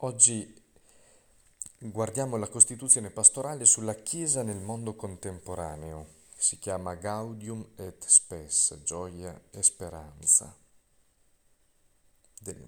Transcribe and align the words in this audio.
Oggi 0.00 0.62
guardiamo 1.78 2.36
la 2.36 2.48
Costituzione 2.48 3.08
pastorale 3.08 3.64
sulla 3.64 3.94
Chiesa 3.94 4.42
nel 4.42 4.60
mondo 4.60 4.94
contemporaneo. 4.94 6.24
Si 6.36 6.58
chiama 6.58 6.94
Gaudium 6.96 7.66
et 7.76 8.04
Spes, 8.04 8.82
gioia 8.84 9.40
e 9.50 9.62
speranza. 9.62 10.54
Del... 12.40 12.62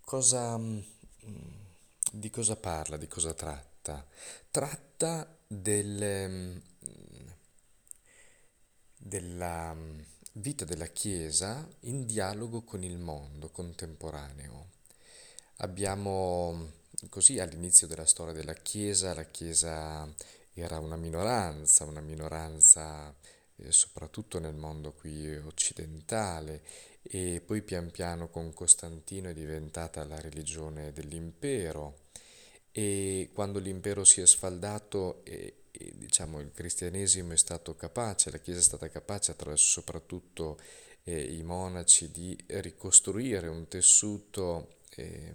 Cosa, 0.00 0.58
mm, 0.58 0.80
di 2.10 2.30
cosa 2.30 2.56
parla, 2.56 2.96
di 2.96 3.06
cosa 3.06 3.32
tratta? 3.32 4.04
Tratta 4.50 5.38
del, 5.46 6.60
della 8.96 9.76
Vita 10.40 10.64
della 10.64 10.86
Chiesa 10.86 11.68
in 11.80 12.06
dialogo 12.06 12.62
con 12.62 12.84
il 12.84 12.96
mondo 12.96 13.48
contemporaneo. 13.48 14.68
Abbiamo 15.56 16.74
così 17.08 17.40
all'inizio 17.40 17.88
della 17.88 18.06
storia 18.06 18.32
della 18.32 18.54
Chiesa, 18.54 19.14
la 19.14 19.24
Chiesa 19.24 20.08
era 20.54 20.78
una 20.78 20.94
minoranza, 20.94 21.86
una 21.86 22.00
minoranza 22.00 23.12
eh, 23.56 23.72
soprattutto 23.72 24.38
nel 24.38 24.54
mondo 24.54 24.92
qui 24.92 25.34
occidentale 25.38 26.62
e 27.02 27.42
poi 27.44 27.60
pian 27.62 27.90
piano 27.90 28.28
con 28.28 28.52
Costantino 28.52 29.30
è 29.30 29.34
diventata 29.34 30.04
la 30.04 30.20
religione 30.20 30.92
dell'impero 30.92 32.06
e 32.70 33.30
quando 33.32 33.58
l'impero 33.58 34.04
si 34.04 34.20
è 34.20 34.26
sfaldato 34.26 35.24
eh, 35.24 35.62
diciamo, 35.94 36.40
il 36.40 36.50
cristianesimo 36.52 37.32
è 37.32 37.36
stato 37.36 37.74
capace, 37.76 38.30
la 38.30 38.38
Chiesa 38.38 38.60
è 38.60 38.62
stata 38.62 38.88
capace 38.88 39.30
attraverso 39.30 39.80
soprattutto 39.80 40.58
eh, 41.04 41.20
i 41.20 41.42
monaci 41.42 42.10
di 42.10 42.36
ricostruire 42.46 43.48
un 43.48 43.68
tessuto 43.68 44.76
eh, 44.96 45.32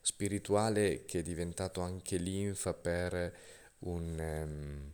spirituale 0.00 1.04
che 1.04 1.20
è 1.20 1.22
diventato 1.22 1.80
anche 1.80 2.16
linfa 2.16 2.74
per, 2.74 3.34
un, 3.80 4.18
ehm, 4.18 4.92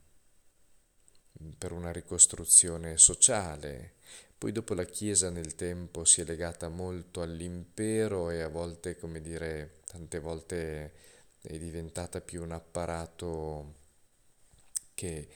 per 1.56 1.72
una 1.72 1.90
ricostruzione 1.90 2.98
sociale. 2.98 3.94
Poi 4.36 4.52
dopo 4.52 4.74
la 4.74 4.84
Chiesa 4.84 5.30
nel 5.30 5.54
tempo 5.54 6.04
si 6.04 6.20
è 6.20 6.24
legata 6.24 6.68
molto 6.68 7.22
all'impero 7.22 8.30
e 8.30 8.40
a 8.40 8.48
volte, 8.48 8.96
come 8.96 9.20
dire, 9.20 9.80
tante 9.86 10.18
volte 10.18 10.92
è 11.40 11.58
diventata 11.58 12.20
più 12.20 12.42
un 12.42 12.52
apparato 12.52 13.80
che 14.94 15.28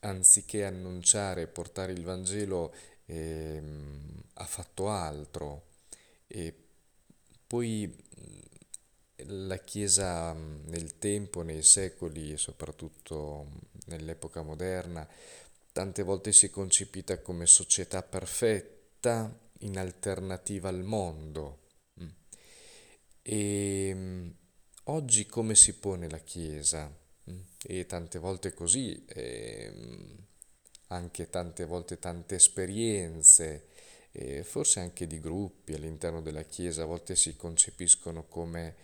anziché 0.00 0.64
annunciare 0.64 1.42
e 1.42 1.46
portare 1.46 1.92
il 1.92 2.04
Vangelo 2.04 2.74
eh, 3.06 3.62
ha 4.34 4.44
fatto 4.44 4.88
altro 4.88 5.66
e 6.26 6.54
poi 7.46 7.92
la 9.24 9.58
Chiesa 9.58 10.32
nel 10.32 10.98
tempo, 10.98 11.42
nei 11.42 11.62
secoli 11.62 12.32
e 12.32 12.36
soprattutto 12.36 13.48
nell'epoca 13.86 14.42
moderna, 14.42 15.06
tante 15.72 16.02
volte 16.02 16.32
si 16.32 16.46
è 16.46 16.50
concepita 16.50 17.18
come 17.20 17.46
società 17.46 18.02
perfetta 18.02 19.36
in 19.60 19.78
alternativa 19.78 20.68
al 20.68 20.82
mondo. 20.82 21.58
E 23.22 24.34
oggi 24.84 25.26
come 25.26 25.54
si 25.54 25.74
pone 25.74 26.08
la 26.08 26.18
Chiesa? 26.18 26.99
E 27.62 27.86
tante 27.86 28.18
volte 28.18 28.52
così, 28.52 29.04
eh, 29.06 29.72
anche 30.88 31.30
tante 31.30 31.64
volte 31.64 31.98
tante 31.98 32.36
esperienze, 32.36 33.66
forse 34.42 34.80
anche 34.80 35.06
di 35.06 35.20
gruppi 35.20 35.72
all'interno 35.72 36.20
della 36.20 36.42
Chiesa, 36.42 36.82
a 36.82 36.86
volte 36.86 37.14
si 37.14 37.36
concepiscono 37.36 38.24
come 38.26 38.74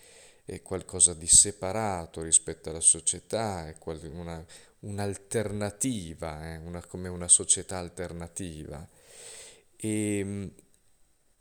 qualcosa 0.62 1.14
di 1.14 1.26
separato 1.26 2.22
rispetto 2.22 2.70
alla 2.70 2.80
società, 2.80 3.74
una, 4.12 4.44
un'alternativa, 4.80 6.52
eh, 6.52 6.56
una, 6.58 6.84
come 6.84 7.08
una 7.08 7.28
società 7.28 7.78
alternativa. 7.78 8.88
E, 9.76 10.18
ehm, 10.18 10.52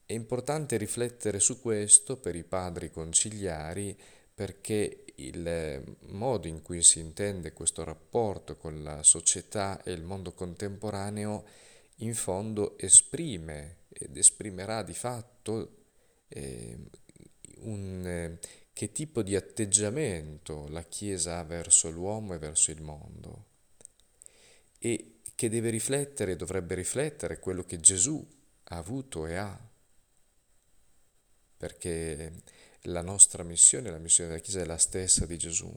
è 0.07 0.13
importante 0.13 0.77
riflettere 0.77 1.39
su 1.39 1.59
questo 1.59 2.17
per 2.17 2.35
i 2.35 2.43
padri 2.43 2.91
conciliari 2.91 3.97
perché 4.33 5.04
il 5.15 5.97
modo 6.07 6.47
in 6.47 6.61
cui 6.61 6.83
si 6.83 6.99
intende 6.99 7.53
questo 7.53 7.83
rapporto 7.83 8.57
con 8.57 8.83
la 8.83 9.03
società 9.03 9.81
e 9.83 9.91
il 9.91 10.03
mondo 10.03 10.33
contemporaneo 10.33 11.45
in 11.99 12.13
fondo 12.13 12.77
esprime 12.77 13.83
ed 13.89 14.17
esprimerà 14.17 14.83
di 14.83 14.93
fatto 14.93 15.83
eh, 16.27 16.77
un, 17.59 18.03
eh, 18.05 18.39
che 18.73 18.91
tipo 18.91 19.21
di 19.21 19.35
atteggiamento 19.35 20.67
la 20.67 20.83
Chiesa 20.83 21.39
ha 21.39 21.43
verso 21.43 21.89
l'uomo 21.89 22.33
e 22.33 22.37
verso 22.37 22.71
il 22.71 22.81
mondo. 22.81 23.45
E 24.77 25.19
che 25.35 25.49
deve 25.49 25.69
riflettere, 25.69 26.35
dovrebbe 26.35 26.75
riflettere 26.75 27.39
quello 27.39 27.63
che 27.63 27.79
Gesù 27.79 28.25
ha 28.63 28.77
avuto 28.77 29.25
e 29.27 29.35
ha, 29.35 29.57
perché 31.57 32.33
la 32.85 33.01
nostra 33.01 33.43
missione, 33.43 33.91
la 33.91 33.97
missione 33.97 34.29
della 34.29 34.41
Chiesa 34.41 34.61
è 34.61 34.65
la 34.65 34.77
stessa 34.77 35.25
di 35.25 35.37
Gesù. 35.37 35.71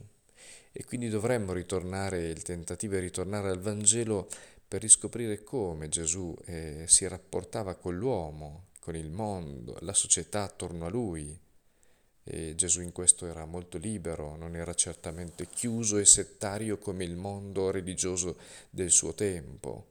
E 0.72 0.84
quindi 0.84 1.08
dovremmo 1.08 1.52
ritornare, 1.52 2.28
il 2.28 2.42
tentativo 2.42 2.96
è 2.96 3.00
ritornare 3.00 3.50
al 3.50 3.60
Vangelo 3.60 4.28
per 4.66 4.82
riscoprire 4.82 5.42
come 5.42 5.88
Gesù 5.88 6.34
eh, 6.44 6.84
si 6.86 7.08
rapportava 7.08 7.74
con 7.74 7.96
l'uomo, 7.96 8.66
con 8.80 8.94
il 8.94 9.10
mondo, 9.10 9.76
la 9.80 9.94
società 9.94 10.42
attorno 10.42 10.84
a 10.84 10.90
lui. 10.90 11.38
E 12.22 12.54
Gesù 12.54 12.82
in 12.82 12.92
questo 12.92 13.26
era 13.26 13.46
molto 13.46 13.78
libero, 13.78 14.36
non 14.36 14.54
era 14.54 14.74
certamente 14.74 15.46
chiuso 15.48 15.96
e 15.96 16.04
settario 16.04 16.76
come 16.76 17.04
il 17.04 17.16
mondo 17.16 17.70
religioso 17.70 18.36
del 18.68 18.90
suo 18.90 19.14
tempo. 19.14 19.86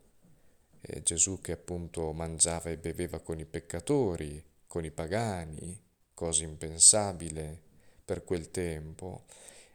E 0.80 1.02
Gesù 1.02 1.42
che 1.42 1.54
appunto 1.54 2.14
mangiava 2.14 2.70
e 2.70 2.78
beveva 2.78 3.20
con 3.20 3.40
i 3.40 3.46
peccatori, 3.46 4.44
con 4.68 4.86
i 4.86 4.92
pagani, 4.92 5.86
cosa 6.18 6.46
impensabile 6.46 7.62
per 8.04 8.24
quel 8.24 8.50
tempo. 8.50 9.26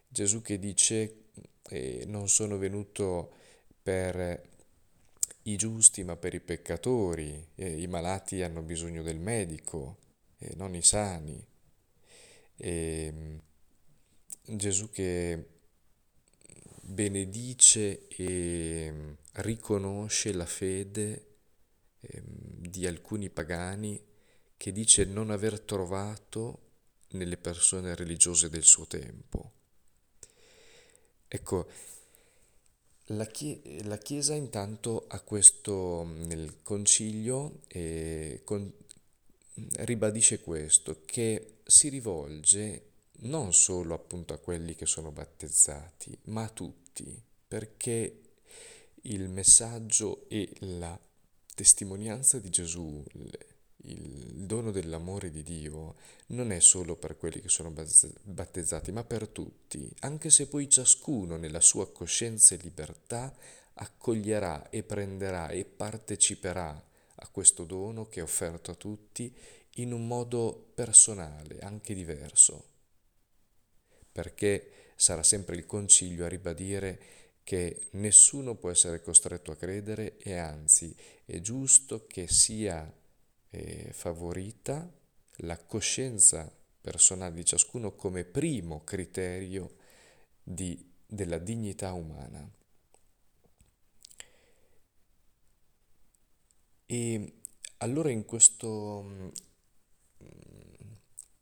Gesù 0.08 0.42
che 0.42 0.58
dice 0.58 1.26
eh, 1.68 2.02
non 2.08 2.28
sono 2.28 2.58
venuto 2.58 3.30
per 3.80 4.48
i 5.42 5.54
giusti 5.54 6.02
ma 6.02 6.16
per 6.16 6.34
i 6.34 6.40
peccatori, 6.40 7.46
eh, 7.54 7.80
i 7.80 7.86
malati 7.86 8.42
hanno 8.42 8.60
bisogno 8.60 9.02
del 9.04 9.20
medico, 9.20 9.98
eh, 10.38 10.52
non 10.56 10.74
i 10.74 10.82
sani. 10.82 11.46
E, 12.56 13.04
ehm, 13.06 13.40
Gesù 14.44 14.90
che 14.90 15.46
benedice 16.80 18.08
e 18.08 19.16
riconosce 19.34 20.32
la 20.32 20.46
fede 20.46 21.26
ehm, 22.00 22.66
di 22.66 22.84
alcuni 22.84 23.30
pagani 23.30 24.10
che 24.62 24.70
dice 24.70 25.04
non 25.04 25.32
aver 25.32 25.58
trovato 25.58 26.60
nelle 27.14 27.36
persone 27.36 27.96
religiose 27.96 28.48
del 28.48 28.62
suo 28.62 28.86
tempo. 28.86 29.50
Ecco, 31.26 31.66
la, 33.06 33.26
chie- 33.26 33.82
la 33.82 33.98
Chiesa 33.98 34.34
intanto 34.34 35.06
a 35.08 35.18
questo 35.18 36.04
nel 36.04 36.62
concilio 36.62 37.62
eh, 37.66 38.42
con, 38.44 38.72
ribadisce 39.78 40.38
questo, 40.38 41.00
che 41.06 41.54
si 41.64 41.88
rivolge 41.88 42.90
non 43.22 43.52
solo 43.52 43.94
appunto 43.94 44.32
a 44.32 44.38
quelli 44.38 44.76
che 44.76 44.86
sono 44.86 45.10
battezzati, 45.10 46.16
ma 46.26 46.44
a 46.44 46.50
tutti, 46.50 47.20
perché 47.48 48.20
il 49.00 49.28
messaggio 49.28 50.28
e 50.28 50.48
la 50.60 50.96
testimonianza 51.52 52.38
di 52.38 52.48
Gesù, 52.48 53.04
il 53.82 54.46
dono 54.46 54.70
dell'amore 54.70 55.30
di 55.30 55.42
Dio 55.42 55.96
non 56.28 56.52
è 56.52 56.60
solo 56.60 56.96
per 56.96 57.16
quelli 57.16 57.40
che 57.40 57.48
sono 57.48 57.72
battezzati, 58.22 58.92
ma 58.92 59.04
per 59.04 59.28
tutti, 59.28 59.90
anche 60.00 60.30
se 60.30 60.46
poi 60.46 60.68
ciascuno 60.68 61.36
nella 61.36 61.60
sua 61.60 61.90
coscienza 61.90 62.54
e 62.54 62.58
libertà 62.58 63.34
accoglierà 63.74 64.70
e 64.70 64.82
prenderà 64.82 65.48
e 65.48 65.64
parteciperà 65.64 66.90
a 67.16 67.28
questo 67.28 67.64
dono 67.64 68.06
che 68.08 68.20
è 68.20 68.22
offerto 68.22 68.70
a 68.70 68.76
tutti 68.76 69.34
in 69.76 69.92
un 69.92 70.06
modo 70.06 70.70
personale, 70.74 71.58
anche 71.60 71.94
diverso, 71.94 72.64
perché 74.10 74.70
sarà 74.96 75.22
sempre 75.22 75.56
il 75.56 75.66
concilio 75.66 76.24
a 76.24 76.28
ribadire 76.28 77.00
che 77.42 77.88
nessuno 77.92 78.54
può 78.54 78.70
essere 78.70 79.02
costretto 79.02 79.50
a 79.50 79.56
credere 79.56 80.18
e 80.18 80.36
anzi 80.36 80.94
è 81.24 81.40
giusto 81.40 82.06
che 82.06 82.28
sia 82.28 82.92
eh, 83.52 83.92
favorita 83.92 84.90
la 85.36 85.56
coscienza 85.58 86.52
personale 86.80 87.34
di 87.34 87.44
ciascuno 87.44 87.92
come 87.94 88.24
primo 88.24 88.82
criterio 88.82 89.76
di, 90.42 90.92
della 91.06 91.38
dignità 91.38 91.92
umana. 91.92 92.50
E 96.86 97.34
allora 97.78 98.10
in 98.10 98.24
questo, 98.24 99.32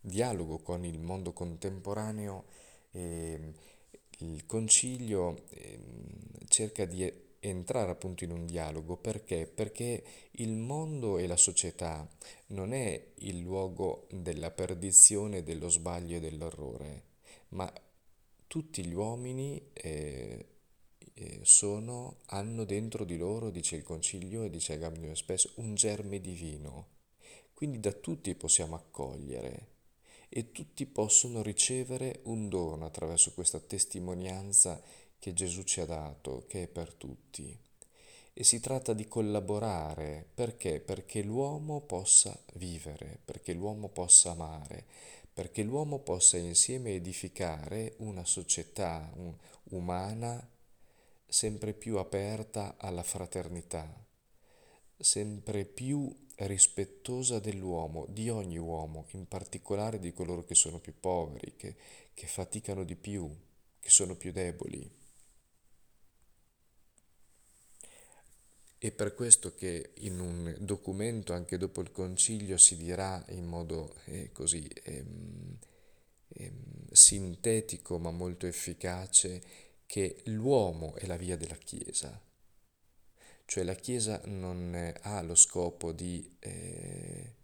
dialogo 0.01 0.59
con 0.59 0.85
il 0.85 0.99
mondo 0.99 1.33
contemporaneo, 1.33 2.45
eh, 2.93 3.53
il 4.19 4.47
concilio 4.47 5.49
eh, 5.51 5.81
cerca 6.49 6.85
di 6.85 7.29
entrare 7.41 7.91
appunto 7.91 8.25
in 8.25 8.31
un 8.31 8.47
dialogo 8.47 8.97
perché? 8.97 9.47
Perché 9.47 10.05
il 10.33 10.57
mondo 10.57 11.19
e 11.19 11.27
la 11.27 11.37
società 11.37 12.07
non 12.49 12.73
è 12.73 13.13
il 13.17 13.39
luogo 13.39 14.07
della 14.11 14.51
perdizione, 14.51 15.43
dello 15.43 15.69
sbaglio 15.69 16.17
e 16.17 16.21
dell'errore, 16.21 17.05
ma 17.49 17.73
tutti 18.47 18.85
gli 18.85 18.95
uomini 18.95 19.71
eh, 19.73 20.47
eh, 21.15 21.41
sono, 21.43 22.19
hanno 22.27 22.65
dentro 22.65 23.05
di 23.05 23.17
loro, 23.17 23.51
dice 23.51 23.77
il 23.77 23.83
Concilio 23.83 24.43
e 24.43 24.51
dice 24.51 24.79
Gabriele 24.79 25.17
spesso, 25.17 25.53
un 25.57 25.75
germe 25.75 26.21
divino. 26.21 26.99
Quindi 27.55 27.81
da 27.81 27.93
tutti 27.93 28.35
possiamo 28.35 28.75
accogliere 28.75 29.69
e 30.29 30.53
tutti 30.53 30.87
possono 30.87 31.43
ricevere 31.43 32.21
un 32.25 32.49
dono 32.49 32.87
attraverso 32.87 33.33
questa 33.35 33.59
testimonianza 33.59 34.81
che 35.20 35.32
Gesù 35.32 35.62
ci 35.62 35.81
ha 35.81 35.84
dato, 35.84 36.46
che 36.49 36.64
è 36.64 36.67
per 36.67 36.93
tutti. 36.94 37.56
E 38.32 38.43
si 38.43 38.58
tratta 38.58 38.94
di 38.94 39.06
collaborare 39.06 40.26
perché? 40.34 40.81
Perché 40.81 41.22
l'uomo 41.22 41.81
possa 41.82 42.37
vivere, 42.55 43.20
perché 43.25 43.52
l'uomo 43.52 43.88
possa 43.88 44.31
amare, 44.31 44.87
perché 45.32 45.62
l'uomo 45.62 45.99
possa 45.99 46.38
insieme 46.38 46.94
edificare 46.94 47.94
una 47.99 48.25
società 48.25 49.12
umana 49.70 50.49
sempre 51.26 51.75
più 51.75 51.99
aperta 51.99 52.76
alla 52.78 53.02
fraternità, 53.02 53.88
sempre 54.96 55.64
più 55.64 56.12
rispettosa 56.37 57.38
dell'uomo, 57.38 58.06
di 58.08 58.31
ogni 58.31 58.58
uomo, 58.58 59.06
in 59.12 59.28
particolare 59.28 59.99
di 59.99 60.12
coloro 60.12 60.44
che 60.44 60.55
sono 60.55 60.78
più 60.78 60.94
poveri, 60.99 61.55
che, 61.56 61.76
che 62.14 62.26
faticano 62.26 62.84
di 62.84 62.96
più, 62.96 63.31
che 63.78 63.90
sono 63.90 64.17
più 64.17 64.32
deboli. 64.32 65.00
È 68.82 68.91
per 68.93 69.12
questo 69.15 69.55
che 69.55 69.91
in 69.97 70.19
un 70.21 70.56
documento, 70.59 71.35
anche 71.35 71.59
dopo 71.59 71.82
il 71.82 71.93
concilio, 71.93 72.56
si 72.56 72.79
dirà 72.79 73.23
in 73.29 73.44
modo 73.44 73.94
eh, 74.06 74.32
così 74.32 74.67
ehm, 74.85 75.59
ehm, 76.29 76.87
sintetico 76.91 77.99
ma 77.99 78.11
molto 78.11 78.47
efficace 78.47 79.43
che 79.85 80.23
l'uomo 80.25 80.94
è 80.94 81.05
la 81.05 81.19
via 81.19 81.37
della 81.37 81.56
Chiesa. 81.56 82.19
Cioè 83.44 83.65
la 83.65 83.75
Chiesa 83.75 84.23
non 84.25 84.94
ha 85.03 85.21
lo 85.21 85.35
scopo 85.35 85.93
di 85.93 86.37
eh, 86.38 87.35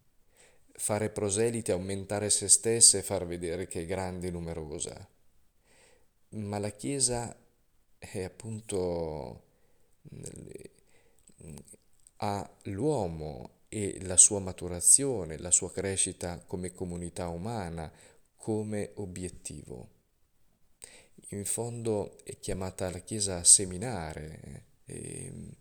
fare 0.73 1.11
proseliti, 1.11 1.71
aumentare 1.71 2.31
se 2.31 2.49
stessa 2.49 2.97
e 2.97 3.03
far 3.03 3.27
vedere 3.27 3.67
che 3.67 3.83
è 3.83 3.85
grande 3.85 4.29
e 4.29 4.31
numerosa, 4.31 5.07
ma 6.31 6.59
la 6.59 6.71
Chiesa 6.71 7.37
è 7.99 8.23
appunto 8.23 9.43
ha 12.17 12.51
l'uomo 12.65 13.57
e 13.69 13.99
la 14.03 14.17
sua 14.17 14.41
maturazione, 14.41 15.39
la 15.39 15.51
sua 15.51 15.71
crescita 15.71 16.39
come 16.39 16.73
comunità 16.73 17.29
umana, 17.29 17.93
come 18.37 18.93
obiettivo. 18.95 19.91
In 21.31 21.45
fondo 21.45 22.25
è 22.25 22.39
chiamata 22.39 22.91
la 22.91 23.01
Chiesa 23.01 23.39
a 23.39 23.45
seminare 23.45 24.65
e, 24.85 25.27
ehm, 25.27 25.57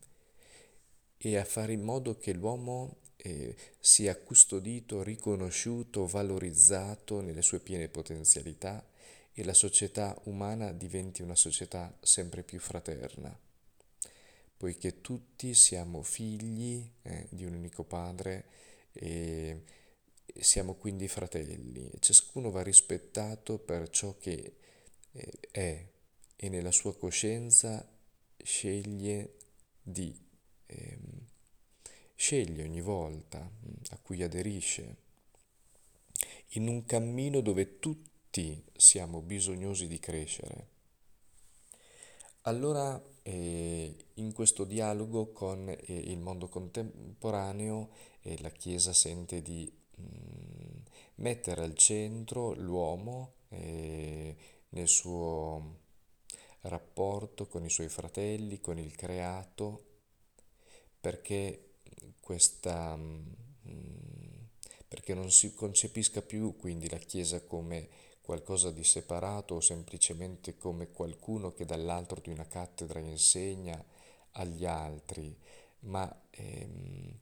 e 1.18 1.38
a 1.38 1.44
fare 1.44 1.74
in 1.74 1.82
modo 1.82 2.18
che 2.18 2.34
l'uomo 2.34 2.98
eh, 3.18 3.56
sia 3.80 4.16
custodito, 4.16 5.02
riconosciuto, 5.02 6.06
valorizzato 6.06 7.22
nelle 7.22 7.42
sue 7.42 7.60
piene 7.60 7.88
potenzialità 7.88 8.86
e 9.34 9.44
la 9.44 9.54
società 9.54 10.16
umana 10.26 10.72
diventi 10.72 11.24
una 11.24 11.36
società 11.36 11.98
sempre 12.02 12.44
più 12.44 12.60
fraterna 12.60 13.38
poiché 14.58 15.02
tutti 15.02 15.54
siamo 15.54 16.02
figli 16.02 16.90
eh, 17.02 17.28
di 17.30 17.46
un 17.46 17.56
unico 17.56 17.84
Padre 17.84 18.46
e 18.94 19.64
siamo 20.40 20.76
quindi 20.76 21.08
fratelli. 21.08 21.90
Ciascuno 22.00 22.52
va 22.52 22.62
rispettato 22.62 23.58
per 23.58 23.90
ciò 23.90 24.16
che 24.18 24.56
eh, 25.12 25.32
è 25.52 25.88
e 26.38 26.50
nella 26.50 26.72
sua 26.72 26.96
coscienza 26.96 27.88
sceglie 28.38 29.36
di 29.82 30.14
eh, 30.66 31.00
sceglie 32.14 32.64
ogni 32.64 32.82
volta 32.82 33.40
mm, 33.40 33.74
a 33.90 33.98
cui 33.98 34.22
aderisce 34.22 35.04
in 36.50 36.68
un 36.68 36.86
cammino 36.86 37.42
dove 37.42 37.80
tutti 37.80 38.64
siamo 38.76 39.22
bisognosi 39.22 39.88
di 39.88 40.00
crescere. 40.00 40.74
Allora 42.42 43.02
e 43.28 43.75
in 44.16 44.34
questo 44.34 44.64
dialogo 44.64 45.32
con 45.32 45.68
eh, 45.68 45.84
il 45.88 46.20
mondo 46.20 46.48
contemporaneo 46.48 47.90
eh, 48.22 48.40
la 48.42 48.50
Chiesa 48.50 48.94
sente 48.94 49.42
di 49.42 49.72
mm, 50.00 50.80
mettere 51.16 51.64
al 51.64 51.76
centro 51.76 52.54
l'uomo 52.54 53.34
eh, 53.50 54.36
nel 54.70 54.88
suo 54.88 55.80
rapporto 56.62 57.48
con 57.48 57.64
i 57.64 57.70
suoi 57.70 57.90
fratelli, 57.90 58.60
con 58.60 58.80
il 58.80 58.96
creato, 58.96 59.84
perché, 61.00 61.76
questa, 62.20 62.96
mm, 62.96 63.34
perché 64.88 65.14
non 65.14 65.30
si 65.32 65.54
concepisca 65.54 66.22
più 66.22 66.56
quindi 66.56 66.90
la 66.90 66.98
Chiesa 66.98 67.44
come 67.44 67.90
qualcosa 68.22 68.72
di 68.72 68.84
separato 68.84 69.56
o 69.56 69.62
semplicemente 69.62 70.58
come 70.58 70.90
qualcuno 70.90 71.52
che 71.54 71.66
dall'altro 71.66 72.20
di 72.22 72.32
una 72.32 72.48
cattedra 72.48 73.00
insegna 73.00 73.84
agli 74.36 74.66
altri, 74.66 75.38
ma 75.82 76.28
ehm, 76.32 77.20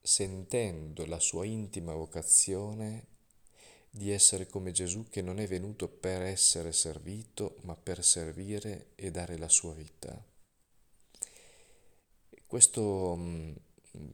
sentendo 0.00 1.06
la 1.06 1.18
sua 1.18 1.44
intima 1.46 1.94
vocazione 1.94 3.06
di 3.90 4.10
essere 4.10 4.46
come 4.46 4.72
Gesù 4.72 5.08
che 5.08 5.22
non 5.22 5.38
è 5.38 5.46
venuto 5.46 5.88
per 5.88 6.22
essere 6.22 6.72
servito, 6.72 7.56
ma 7.62 7.76
per 7.76 8.04
servire 8.04 8.88
e 8.96 9.10
dare 9.10 9.38
la 9.38 9.48
sua 9.48 9.72
vita. 9.72 10.22
Questo 12.46 13.16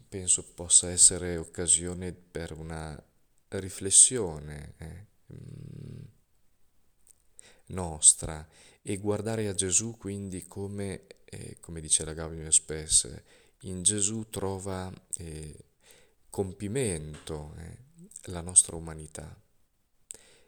penso 0.09 0.45
possa 0.55 0.91
essere 0.91 1.37
occasione 1.37 2.13
per 2.13 2.53
una 2.53 3.03
riflessione 3.49 4.75
eh, 4.79 5.07
mm, 5.33 5.60
nostra 7.71 8.47
e 8.83 8.97
guardare 8.99 9.49
a 9.49 9.55
Gesù 9.55 9.97
quindi 9.97 10.47
come, 10.47 11.07
eh, 11.25 11.59
come 11.61 11.81
dice 11.81 12.05
la 12.05 12.13
Gabriel 12.13 12.53
Spes, 12.53 13.23
in 13.63 13.83
Gesù 13.83 14.29
trova 14.31 14.91
eh, 15.19 15.65
compimento 16.31 17.55
eh, 17.59 17.79
la 18.31 18.41
nostra 18.41 18.77
umanità. 18.77 19.39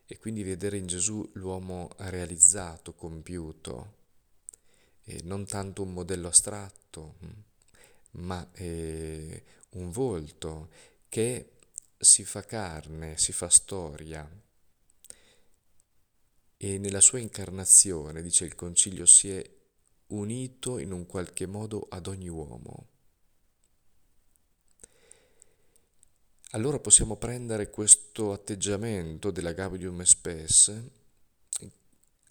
E 0.04 0.18
quindi 0.18 0.42
vedere 0.42 0.76
in 0.76 0.86
Gesù 0.86 1.28
l'uomo 1.34 1.90
realizzato, 1.96 2.94
compiuto, 2.94 4.00
non 5.22 5.46
tanto 5.46 5.82
un 5.82 5.92
modello 5.92 6.28
astratto, 6.28 7.16
mm, 7.24 7.30
ma 8.22 8.46
eh, 8.52 9.44
un 9.70 9.90
volto 9.90 10.70
che 11.08 11.52
si 11.96 12.24
fa 12.24 12.44
carne, 12.44 13.16
si 13.16 13.32
fa 13.32 13.48
storia 13.48 14.28
e 16.64 16.78
nella 16.78 17.00
sua 17.00 17.18
incarnazione, 17.18 18.22
dice 18.22 18.44
il 18.44 18.54
Concilio, 18.54 19.04
si 19.04 19.28
è 19.30 19.44
unito 20.08 20.78
in 20.78 20.92
un 20.92 21.06
qualche 21.06 21.44
modo 21.46 21.88
ad 21.90 22.06
ogni 22.06 22.28
uomo. 22.28 22.86
Allora 26.50 26.78
possiamo 26.78 27.16
prendere 27.16 27.68
questo 27.68 28.30
atteggiamento 28.30 29.32
della 29.32 29.50
Gabrium 29.54 30.02
Spes 30.02 30.72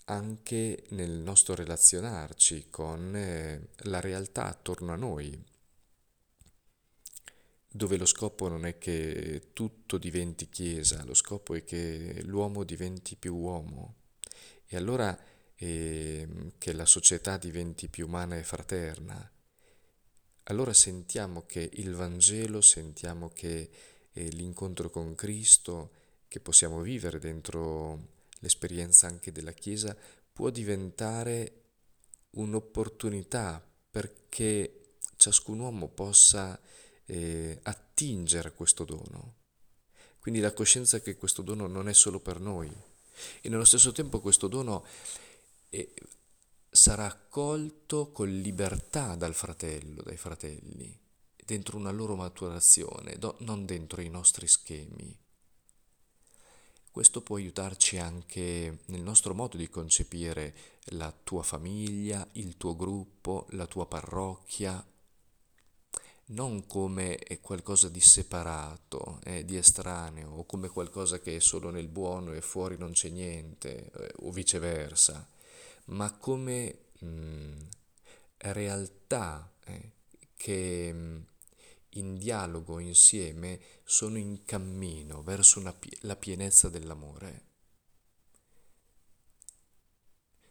anche 0.05 0.83
nel 0.91 1.11
nostro 1.11 1.53
relazionarci 1.53 2.69
con 2.69 3.13
eh, 3.13 3.67
la 3.79 3.99
realtà 3.99 4.45
attorno 4.45 4.93
a 4.93 4.95
noi, 4.95 5.43
dove 7.67 7.97
lo 7.97 8.05
scopo 8.05 8.47
non 8.47 8.65
è 8.65 8.77
che 8.77 9.49
tutto 9.51 9.97
diventi 9.97 10.47
chiesa, 10.47 11.03
lo 11.03 11.15
scopo 11.15 11.53
è 11.53 11.65
che 11.65 12.21
l'uomo 12.23 12.63
diventi 12.63 13.17
più 13.17 13.35
uomo 13.35 13.99
e 14.73 14.77
allora 14.77 15.17
eh, 15.55 16.53
che 16.57 16.71
la 16.71 16.85
società 16.85 17.35
diventi 17.35 17.89
più 17.89 18.07
umana 18.07 18.37
e 18.37 18.43
fraterna. 18.43 19.29
Allora 20.43 20.71
sentiamo 20.71 21.45
che 21.45 21.69
il 21.73 21.93
Vangelo, 21.93 22.61
sentiamo 22.61 23.29
che 23.33 23.69
eh, 24.13 24.29
l'incontro 24.29 24.89
con 24.89 25.13
Cristo, 25.13 25.91
che 26.29 26.39
possiamo 26.39 26.79
vivere 26.79 27.19
dentro 27.19 28.19
l'esperienza 28.39 29.07
anche 29.07 29.33
della 29.33 29.51
Chiesa, 29.51 29.93
può 30.31 30.49
diventare 30.49 31.63
un'opportunità 32.31 33.61
perché 33.89 34.95
ciascun 35.17 35.59
uomo 35.59 35.89
possa 35.89 36.57
eh, 37.03 37.59
attingere 37.63 38.47
a 38.47 38.53
questo 38.53 38.85
dono, 38.85 39.35
Quindi 40.19 40.39
la 40.39 40.53
coscienza 40.53 41.01
che 41.01 41.17
questo 41.17 41.41
dono 41.41 41.67
non 41.67 41.89
è 41.89 41.93
solo 41.93 42.21
per 42.21 42.39
noi 42.39 42.71
e 43.41 43.49
nello 43.49 43.65
stesso 43.65 43.91
tempo 43.91 44.19
questo 44.19 44.47
dono 44.47 44.85
è, 45.69 45.87
sarà 46.69 47.05
accolto 47.05 48.11
con 48.11 48.29
libertà 48.29 49.15
dal 49.15 49.33
fratello, 49.33 50.01
dai 50.03 50.17
fratelli, 50.17 50.97
dentro 51.35 51.77
una 51.77 51.91
loro 51.91 52.15
maturazione, 52.15 53.17
do, 53.17 53.35
non 53.39 53.65
dentro 53.65 54.01
i 54.01 54.09
nostri 54.09 54.47
schemi. 54.47 55.17
Questo 56.89 57.21
può 57.21 57.37
aiutarci 57.37 57.97
anche 57.97 58.79
nel 58.85 59.01
nostro 59.01 59.33
modo 59.33 59.55
di 59.55 59.69
concepire 59.69 60.53
la 60.91 61.11
tua 61.11 61.41
famiglia, 61.41 62.27
il 62.33 62.57
tuo 62.57 62.75
gruppo, 62.75 63.47
la 63.51 63.65
tua 63.65 63.87
parrocchia, 63.87 64.85
non 66.31 66.65
come 66.65 67.19
qualcosa 67.41 67.89
di 67.89 67.99
separato, 67.99 69.19
eh, 69.23 69.43
di 69.45 69.57
estraneo, 69.57 70.29
o 70.31 70.45
come 70.45 70.69
qualcosa 70.69 71.19
che 71.19 71.37
è 71.37 71.39
solo 71.39 71.69
nel 71.69 71.87
buono 71.87 72.33
e 72.33 72.41
fuori 72.41 72.77
non 72.77 72.91
c'è 72.91 73.09
niente, 73.09 73.91
eh, 73.91 74.13
o 74.19 74.31
viceversa, 74.31 75.27
ma 75.85 76.11
come 76.17 76.77
mh, 76.99 77.05
mm, 77.05 77.59
realtà 78.37 79.51
eh, 79.65 79.91
che 80.35 80.93
mh, 80.93 80.97
mm, 80.97 81.21
in 81.95 82.17
dialogo 82.17 82.79
insieme 82.79 83.59
sono 83.83 84.17
in 84.17 84.45
cammino 84.45 85.23
verso 85.23 85.59
una, 85.59 85.75
la 86.01 86.15
pienezza 86.15 86.69
dell'amore, 86.69 87.49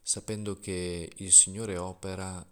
sapendo 0.03 0.59
che 0.59 1.11
il 1.17 1.33
Signore 1.33 1.79
opera 1.79 2.47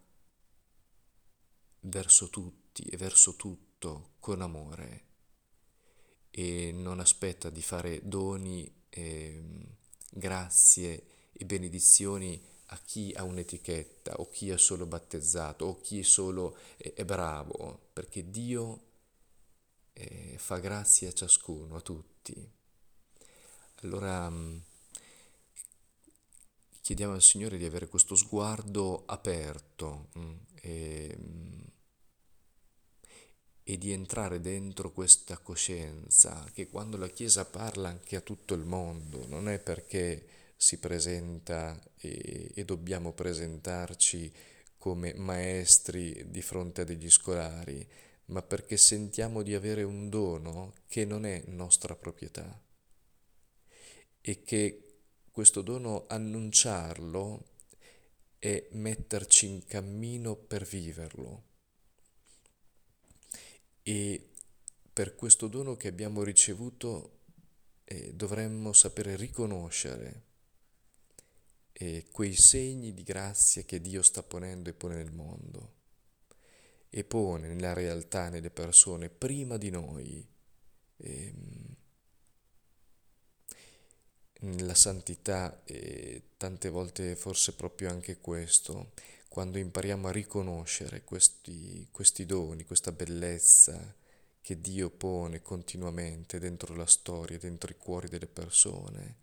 verso 1.81 2.29
tutti 2.31 2.68
tutti 2.79 2.83
e 2.85 2.97
verso 2.97 3.35
tutto 3.35 4.15
con 4.21 4.41
amore 4.41 5.07
e 6.31 6.71
non 6.73 7.01
aspetta 7.01 7.51
di 7.51 7.63
fare 7.63 8.07
doni, 8.07 8.71
eh, 8.91 9.43
grazie 10.11 11.07
e 11.33 11.45
benedizioni 11.45 12.41
a 12.71 12.79
chi 12.79 13.13
ha 13.17 13.25
un'etichetta 13.25 14.21
o 14.21 14.29
chi 14.29 14.51
è 14.51 14.59
solo 14.59 14.87
battezzato 14.87 15.65
o 15.65 15.81
chi 15.81 16.03
solo 16.03 16.57
è, 16.77 16.93
è 16.95 17.05
bravo, 17.05 17.89
perché 17.93 18.31
Dio 18.31 18.83
eh, 19.95 20.37
fa 20.39 20.59
grazia 20.59 21.09
a 21.09 21.13
ciascuno, 21.13 21.77
a 21.77 21.81
tutti. 21.81 22.57
Allora 23.83 24.29
mm, 24.29 24.59
chiediamo 26.83 27.15
al 27.15 27.23
Signore 27.23 27.57
di 27.57 27.65
avere 27.65 27.89
questo 27.89 28.15
sguardo 28.15 29.05
aperto 29.07 30.09
mm, 30.19 30.35
e, 30.61 31.17
mm, 31.19 31.68
e 33.71 33.77
di 33.77 33.93
entrare 33.93 34.41
dentro 34.41 34.93
questa 34.93 35.37
coscienza 35.37 36.43
che 36.55 36.69
quando 36.69 36.97
la 36.97 37.09
Chiesa 37.09 37.45
parla 37.45 37.91
anche 37.91 38.17
a 38.17 38.23
tutto 38.23 38.55
il 38.55 38.65
mondo 38.65 39.27
non 39.27 39.47
è 39.47 39.59
perché 39.59 40.25
si 40.57 40.79
presenta 40.79 41.79
e, 41.99 42.51
e 42.55 42.65
dobbiamo 42.65 43.13
presentarci 43.13 44.33
come 44.79 45.13
maestri 45.13 46.31
di 46.31 46.41
fronte 46.41 46.81
a 46.81 46.85
degli 46.85 47.11
scolari, 47.11 47.87
ma 48.27 48.41
perché 48.41 48.79
sentiamo 48.79 49.43
di 49.43 49.55
avere 49.55 49.83
un 49.83 50.09
dono 50.09 50.73
che 50.87 51.05
non 51.05 51.27
è 51.27 51.43
nostra 51.49 51.95
proprietà. 51.95 52.59
E 54.23 54.43
che 54.45 55.01
questo 55.31 55.61
dono 55.61 56.07
annunciarlo 56.09 57.51
è 58.39 58.67
metterci 58.71 59.47
in 59.47 59.67
cammino 59.67 60.37
per 60.37 60.65
viverlo 60.65 61.48
e 63.89 64.33
per 64.93 65.15
questo 65.15 65.49
dono 65.49 65.75
che 65.75 65.89
abbiamo 65.89 66.23
ricevuto 66.23 67.21
eh, 67.85 68.13
dovremmo 68.13 68.75
sapere 68.75 69.17
riconoscere 69.17 70.25
eh, 71.73 72.07
quei 72.13 72.35
segni 72.37 72.93
di 72.93 73.03
grazia 73.03 73.63
che 73.63 73.81
Dio 73.81 74.03
sta 74.03 74.23
ponendo 74.23 74.69
e 74.69 74.75
pone 74.75 74.97
nel 74.97 75.11
mondo 75.11 75.77
e 76.91 77.03
pone 77.03 77.49
nella 77.49 77.73
realtà, 77.73 78.29
nelle 78.29 78.51
persone, 78.51 79.09
prima 79.09 79.57
di 79.57 79.71
noi. 79.71 80.27
Ehm, 80.99 81.77
nella 84.41 84.75
santità 84.75 85.63
e 85.65 86.31
tante 86.37 86.69
volte 86.69 87.17
forse 87.17 87.55
proprio 87.55 87.89
anche 87.89 88.19
questo, 88.19 88.93
quando 89.29 89.59
impariamo 89.59 90.09
a 90.09 90.13
riconoscere 90.13 91.05
questi, 91.05 91.87
questi 91.91 92.25
doni, 92.27 92.65
questa 92.65 92.93
bellezza 92.93 93.95
che 94.41 94.61
Dio 94.61 94.91
pone 94.91 95.43
continuamente 95.43 96.39
dentro 96.39 96.75
la 96.75 96.87
storia, 96.87 97.39
dentro 97.39 97.71
i 97.71 97.77
cuori 97.77 98.09
delle 98.09 98.27
persone 98.27 99.17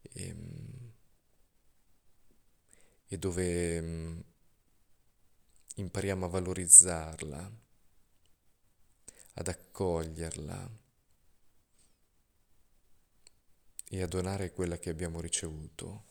e, 0.00 0.28
ehm, 0.28 0.92
e 3.08 3.18
dove 3.18 3.80
mm, 3.80 4.20
impariamo 5.76 6.24
a 6.24 6.28
valorizzarla, 6.28 7.52
ad 9.34 9.48
accoglierla 9.48 10.70
e 13.88 14.02
a 14.02 14.06
donare 14.06 14.52
quella 14.52 14.78
che 14.78 14.90
abbiamo 14.90 15.20
ricevuto. 15.20 16.04